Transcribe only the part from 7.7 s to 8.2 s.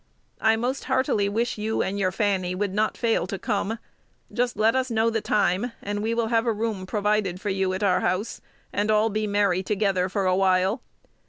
at our